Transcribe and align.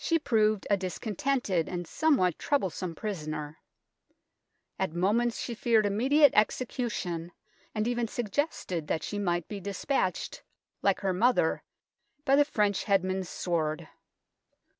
She 0.03 0.17
proved 0.17 0.65
a 0.67 0.77
discontented 0.77 1.69
and 1.69 1.85
somewhat 1.85 2.39
troublesome 2.39 2.95
prisoner. 2.95 3.59
At 4.79 4.93
moments 4.95 5.39
she 5.39 5.53
feared 5.53 5.85
immediate 5.85 6.33
execution, 6.35 7.31
and 7.75 7.87
even 7.87 8.07
suggested 8.07 8.87
that 8.87 9.03
she 9.03 9.19
might 9.19 9.47
be 9.47 9.59
despatched, 9.59 10.41
like 10.81 11.01
her 11.01 11.13
mother, 11.13 11.61
by 12.25 12.35
the 12.35 12.45
French 12.45 12.85
headsman's 12.85 13.29
sword. 13.29 13.89